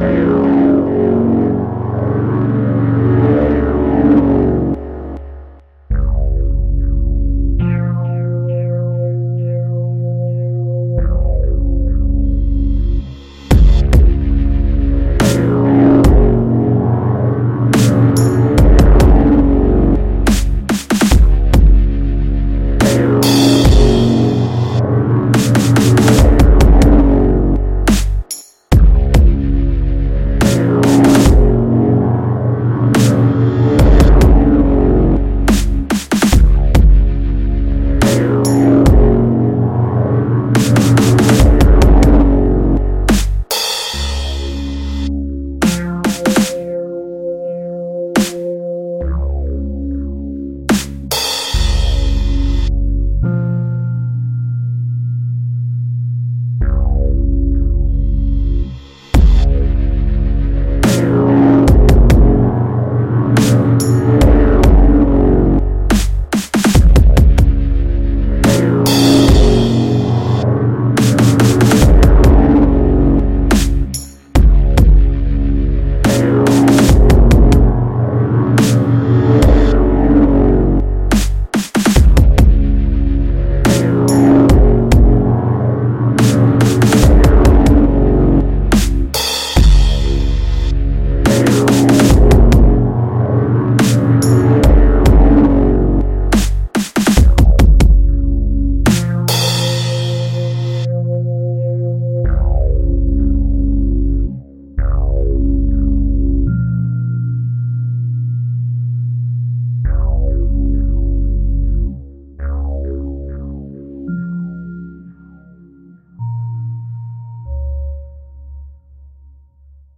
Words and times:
You. 0.00 0.49